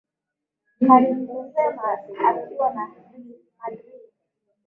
Karim 0.87 1.17
Benzema 1.27 1.83
akiwa 1.93 2.67
na 2.75 2.85
Real 2.93 3.23
Madrid 3.57 4.01